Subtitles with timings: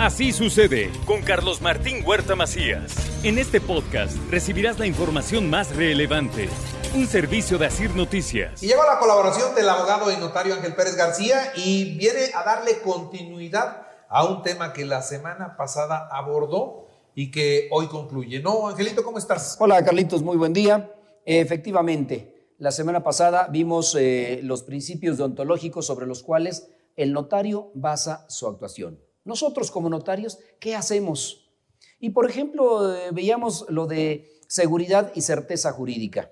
[0.00, 3.22] Así sucede con Carlos Martín Huerta Macías.
[3.22, 6.48] En este podcast recibirás la información más relevante.
[6.94, 8.62] Un servicio de Asir Noticias.
[8.62, 12.80] Y llegó la colaboración del abogado y notario Ángel Pérez García y viene a darle
[12.80, 18.40] continuidad a un tema que la semana pasada abordó y que hoy concluye.
[18.40, 19.58] ¿No, Angelito, cómo estás?
[19.60, 20.94] Hola, Carlitos, muy buen día.
[21.26, 28.24] Efectivamente, la semana pasada vimos eh, los principios deontológicos sobre los cuales el notario basa
[28.30, 28.98] su actuación.
[29.24, 31.50] Nosotros como notarios, ¿qué hacemos?
[31.98, 36.30] Y por ejemplo, eh, veíamos lo de seguridad y certeza jurídica.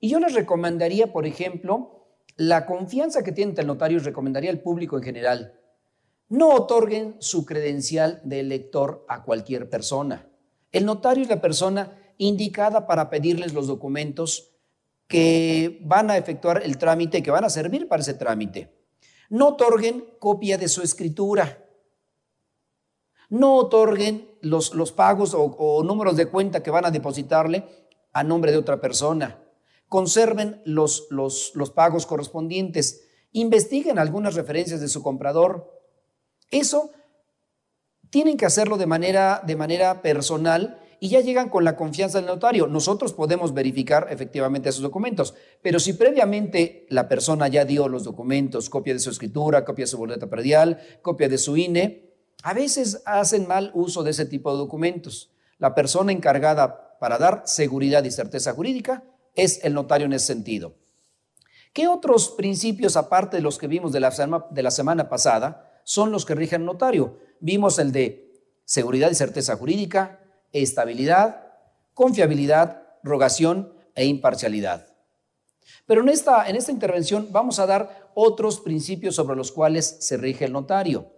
[0.00, 4.96] Y yo les recomendaría, por ejemplo, la confianza que tiene el notario, recomendaría al público
[4.96, 5.54] en general.
[6.28, 10.28] No otorguen su credencial de elector a cualquier persona.
[10.70, 14.52] El notario es la persona indicada para pedirles los documentos
[15.06, 18.70] que van a efectuar el trámite, que van a servir para ese trámite.
[19.30, 21.64] No otorguen copia de su escritura.
[23.28, 27.64] No otorguen los, los pagos o, números de cuenta que van a depositarle
[28.12, 29.42] a nombre de otra persona.
[29.88, 33.04] Conserven los, los, los pagos correspondientes.
[33.32, 35.72] Investiguen algunas referencias de su comprador.
[36.50, 36.90] Eso
[38.10, 42.26] tienen que hacerlo de manera, de manera personal y ya llegan con la confianza del
[42.26, 42.66] notario.
[42.66, 48.68] Nosotros podemos verificar efectivamente esos documentos, pero si previamente la persona ya dio los documentos,
[48.68, 52.07] copia de su escritura, copia de su boleta predial, copia de su INE,
[52.42, 55.30] a veces hacen mal uso de ese tipo de documentos.
[55.58, 59.02] La persona encargada para dar seguridad y certeza jurídica
[59.34, 60.74] es el notario en ese sentido.
[61.72, 64.10] ¿Qué otros principios, aparte de los que vimos de la,
[64.70, 67.18] semana, pasada, son los que rigen notario?
[67.40, 68.32] Vimos el de
[68.64, 70.20] seguridad y certeza jurídica,
[70.52, 71.52] estabilidad,
[71.94, 74.86] confiabilidad, rogación e imparcialidad.
[75.86, 80.52] Pero en esta intervención vamos a dar otros principios sobre los cuales se rige el
[80.52, 81.17] notario.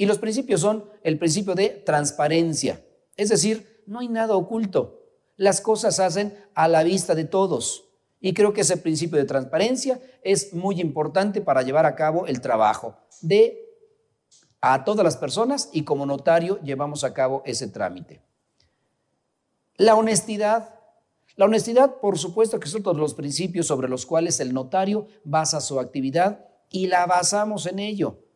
[0.00, 2.82] Y los principios son el principio de transparencia,
[3.18, 4.98] es decir, no hay nada oculto.
[5.36, 7.84] Las cosas hacen a la vista de todos.
[8.18, 12.40] Y creo que ese principio de transparencia es muy importante para llevar a cabo el
[12.40, 13.62] trabajo de
[14.62, 18.22] a todas las personas y como notario llevamos a cabo ese trámite.
[19.76, 20.76] La honestidad.
[21.36, 25.60] La honestidad, por supuesto, que son todos los principios sobre los cuales el notario basa
[25.60, 28.29] su actividad y la basamos en ello.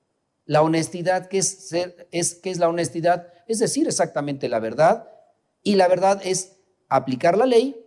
[0.47, 1.73] La honestidad, ¿qué es,
[2.11, 3.29] es, ¿qué es la honestidad?
[3.47, 5.09] Es decir exactamente la verdad
[5.63, 6.57] y la verdad es
[6.89, 7.81] aplicar la ley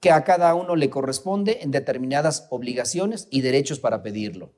[0.00, 4.52] que a cada uno le corresponde en determinadas obligaciones y derechos para pedirlo.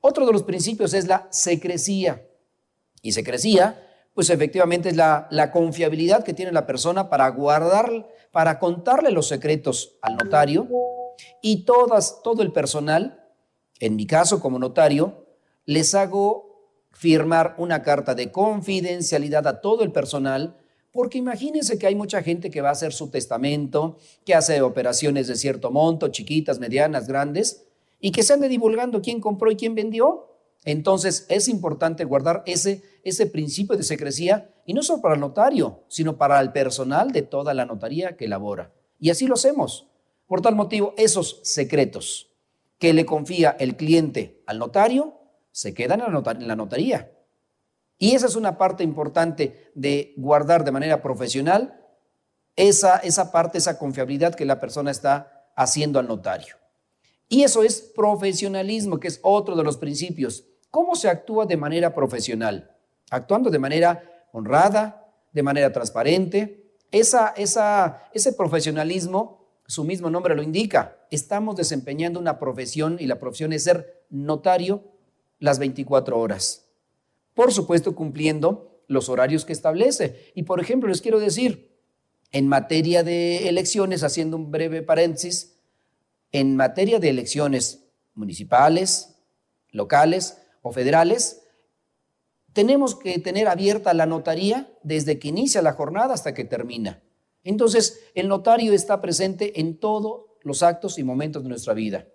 [0.00, 2.26] Otro de los principios es la secrecía.
[3.02, 8.58] Y secrecía, pues efectivamente es la, la, confiabilidad que tiene la persona para guardar, para
[8.58, 10.68] contarle los secretos al notario
[11.42, 13.26] y todas, todo el personal,
[13.78, 15.26] en mi caso como notario,
[15.66, 16.50] les hago
[16.92, 20.56] firmar una carta de confidencialidad a todo el personal,
[20.92, 25.28] porque imagínense que hay mucha gente que va a hacer su testamento, que hace operaciones
[25.28, 27.64] de cierto monto, chiquitas, medianas, grandes,
[28.00, 30.26] y que se ande divulgando quién compró y quién vendió.
[30.64, 35.84] Entonces es importante guardar ese, ese principio de secrecía, y no solo para el notario,
[35.88, 38.72] sino para el personal de toda la notaría que elabora.
[38.98, 39.86] Y así lo hacemos.
[40.26, 42.30] Por tal motivo, esos secretos
[42.78, 45.19] que le confía el cliente al notario
[45.52, 47.10] se quedan en la, notaría.
[47.98, 51.80] Y esa es una parte importante de guardar de manera profesional
[52.56, 56.56] esa, esa parte, esa confiabilidad que la persona está haciendo al notario.
[57.28, 60.44] Y eso es profesionalismo, que es otro de los principios.
[60.70, 62.76] ¿Cómo se actúa de manera profesional?
[63.10, 66.74] Actuando de manera honrada, de manera transparente.
[66.90, 70.96] Esa, esa, ese profesionalismo, su mismo nombre lo indica.
[71.10, 74.89] Estamos desempeñando una profesión y la profesión es ser notario
[75.40, 76.66] las 24 horas.
[77.34, 80.32] Por supuesto, cumpliendo los horarios que establece.
[80.34, 81.76] Y por ejemplo, les quiero decir,
[82.32, 85.56] en materia de elecciones, haciendo un breve paréntesis,
[86.32, 87.84] en materia de elecciones
[88.14, 89.16] municipales,
[89.70, 91.42] locales o federales,
[92.52, 97.02] tenemos que tener abierta la notaría desde que inicia la jornada hasta que termina.
[97.44, 102.06] Entonces, el notario está presente en todos los actos y momentos de nuestra vida.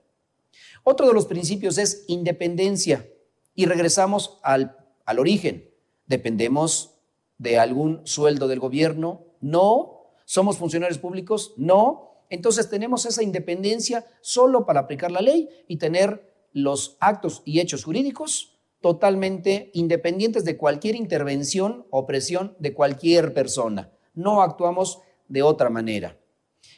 [0.84, 3.10] Otro de los principios es independencia
[3.56, 5.72] y regresamos al, al origen.
[6.06, 7.00] ¿Dependemos
[7.38, 9.26] de algún sueldo del gobierno?
[9.42, 10.12] No.
[10.26, 11.54] ¿Somos funcionarios públicos?
[11.58, 12.24] No.
[12.30, 17.84] Entonces tenemos esa independencia solo para aplicar la ley y tener los actos y hechos
[17.84, 23.92] jurídicos totalmente independientes de cualquier intervención o presión de cualquier persona.
[24.14, 26.18] No actuamos de otra manera.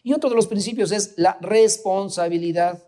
[0.03, 2.83] Y otro de los principios es la responsabilidad.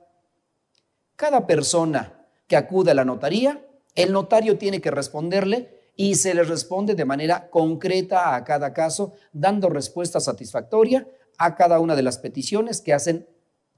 [1.15, 3.65] Cada persona que acude a la notaría,
[3.95, 9.13] el notario tiene que responderle y se le responde de manera concreta a cada caso,
[9.33, 11.07] dando respuesta satisfactoria
[11.37, 13.27] a cada una de las peticiones que hacen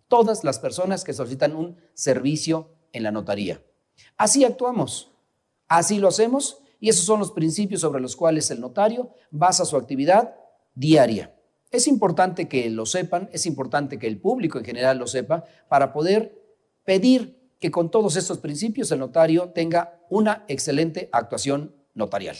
[0.07, 3.63] todas las personas que solicitan un servicio en la notaría.
[4.17, 5.11] Así actuamos,
[5.67, 9.77] así lo hacemos y esos son los principios sobre los cuales el notario basa su
[9.77, 10.35] actividad
[10.75, 11.33] diaria.
[11.71, 15.93] Es importante que lo sepan, es importante que el público en general lo sepa para
[15.93, 16.37] poder
[16.83, 22.35] pedir que con todos estos principios el notario tenga una excelente actuación notarial.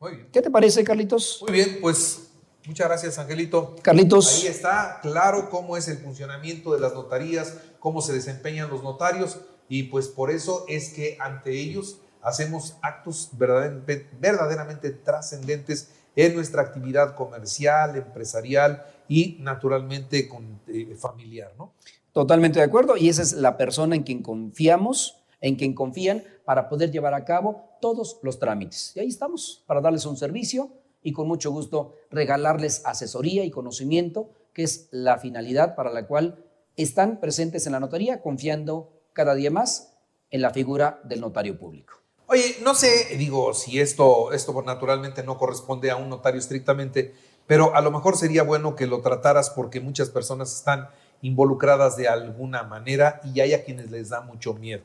[0.00, 0.28] Muy bien.
[0.32, 1.40] ¿Qué te parece, Carlitos?
[1.42, 2.30] Muy bien, pues
[2.66, 3.76] muchas gracias, Angelito.
[3.82, 4.40] Carlitos.
[4.40, 9.40] Ahí está claro cómo es el funcionamiento de las notarías, cómo se desempeñan los notarios
[9.68, 16.62] y pues por eso es que ante ellos hacemos actos verdaderamente, verdaderamente trascendentes en nuestra
[16.62, 21.72] actividad comercial, empresarial y naturalmente con, eh, familiar, ¿no?
[22.12, 22.96] Totalmente de acuerdo.
[22.96, 27.24] Y esa es la persona en quien confiamos, en quien confían para poder llevar a
[27.24, 28.92] cabo todos los trámites.
[28.94, 30.70] Y ahí estamos, para darles un servicio
[31.02, 36.42] y con mucho gusto regalarles asesoría y conocimiento, que es la finalidad para la cual
[36.76, 39.94] están presentes en la notaría, confiando cada día más
[40.30, 41.94] en la figura del notario público.
[42.28, 47.14] Oye, no sé, digo, si esto, esto naturalmente no corresponde a un notario estrictamente,
[47.46, 50.88] pero a lo mejor sería bueno que lo trataras porque muchas personas están
[51.22, 54.82] involucradas de alguna manera y hay a quienes les da mucho miedo.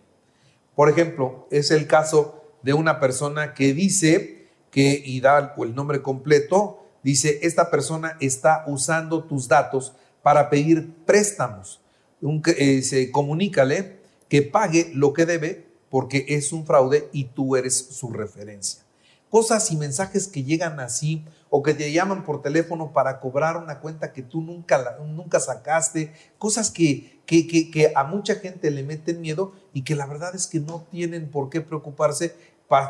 [0.75, 6.01] Por ejemplo, es el caso de una persona que dice que, y da el nombre
[6.01, 11.81] completo, dice, esta persona está usando tus datos para pedir préstamos.
[12.45, 13.99] Eh, se comunícale
[14.29, 18.83] que pague lo que debe porque es un fraude y tú eres su referencia.
[19.31, 23.79] Cosas y mensajes que llegan así o que te llaman por teléfono para cobrar una
[23.79, 29.21] cuenta que tú nunca, nunca sacaste, cosas que, que, que, a mucha gente le meten
[29.21, 32.35] miedo y que la verdad es que no tienen por qué preocuparse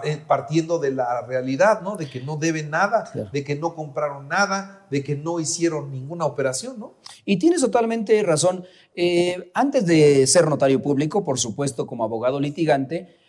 [0.04, 1.96] eh, partiendo de la realidad, ¿no?
[1.96, 6.26] De que no deben nada, de que no compraron nada, de que no hicieron ninguna
[6.26, 6.94] operación, ¿no?
[7.26, 8.64] Y tienes totalmente razón.
[8.96, 13.21] Eh, antes de ser notario público, por supuesto, como abogado litigante,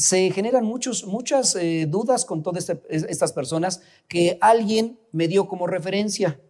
[0.00, 5.46] se generan muchos, muchas eh, dudas con todas este, estas personas que alguien me dio
[5.46, 6.40] como referencia.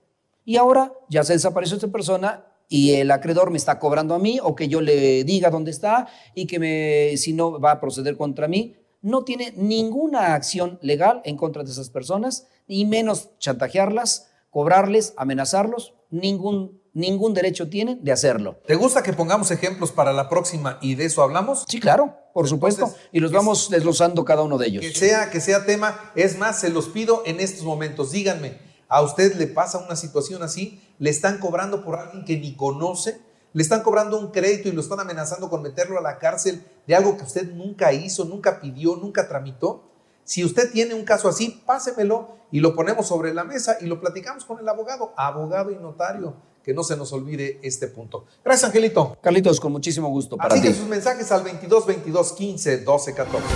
[0.45, 4.39] Y ahora ya se desapareció esta persona y el acreedor me está cobrando a mí
[4.41, 8.17] o que yo le diga dónde está y que me, si no va a proceder
[8.17, 8.77] contra mí.
[9.03, 15.95] No tiene ninguna acción legal en contra de esas personas, ni menos chantajearlas, cobrarles, amenazarlos,
[16.11, 18.59] ningún, ningún derecho tienen de hacerlo.
[18.67, 21.65] ¿Te gusta que pongamos ejemplos para la próxima y de eso hablamos?
[21.69, 24.85] Sí, claro, por supuesto, y los vamos desglosando cada uno de ellos.
[24.85, 28.59] Que sea, que sea tema, es más, se los pido en estos momentos, díganme,
[28.89, 30.83] ¿a usted le pasa una situación así?
[30.99, 33.21] ¿Le están cobrando por alguien que ni conoce?
[33.53, 36.95] le están cobrando un crédito y lo están amenazando con meterlo a la cárcel de
[36.95, 39.91] algo que usted nunca hizo, nunca pidió, nunca tramitó.
[40.25, 44.01] Si usted tiene un caso así, pásemelo y lo ponemos sobre la mesa y lo
[44.01, 46.37] platicamos con el abogado, abogado y notario.
[46.65, 48.27] Que no se nos olvide este punto.
[48.45, 49.17] Gracias, Angelito.
[49.23, 50.37] Carlitos, con muchísimo gusto.
[50.37, 53.47] Para Así que sus mensajes al 22 22 15 12 14.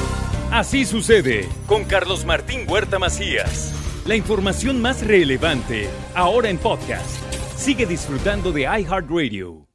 [0.50, 3.72] Así sucede con Carlos Martín Huerta Macías.
[4.06, 7.18] La información más relevante ahora en podcast.
[7.56, 9.73] Sigue disfrutando de iHeartRadio.